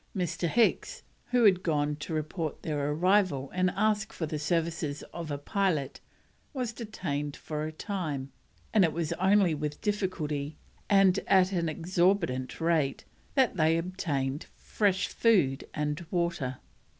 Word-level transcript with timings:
Mr. 0.17 0.47
Hicks, 0.47 1.03
who 1.25 1.43
had 1.43 1.61
gone 1.61 1.95
to 1.97 2.11
report 2.11 2.63
their 2.63 2.89
arrival 2.89 3.51
and 3.53 3.69
ask 3.75 4.11
for 4.11 4.25
the 4.25 4.39
services 4.39 5.03
of 5.13 5.29
a 5.29 5.37
pilot, 5.37 5.99
was 6.53 6.73
detained 6.73 7.35
for 7.35 7.65
a 7.65 7.71
time, 7.71 8.31
and 8.73 8.83
it 8.83 8.93
was 8.93 9.13
only 9.13 9.53
with 9.53 9.79
difficulty, 9.79 10.57
and 10.89 11.19
at 11.27 11.51
an 11.51 11.69
exorbitant 11.69 12.59
rate, 12.59 13.05
that 13.35 13.57
they 13.57 13.77
obtained 13.77 14.47
fresh 14.55 15.07
food 15.07 15.65
and 15.75 16.03
water. 16.09 16.57